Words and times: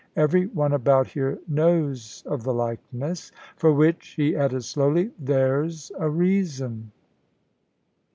"Every 0.15 0.47
one 0.47 0.73
about 0.73 1.05
here 1.09 1.37
knows 1.47 2.23
of 2.25 2.41
the 2.41 2.55
likeness; 2.55 3.31
for 3.55 3.71
which," 3.71 4.15
he 4.17 4.35
added 4.35 4.63
slowly, 4.63 5.11
"there's 5.19 5.91
a 5.99 6.09
reason." 6.09 6.91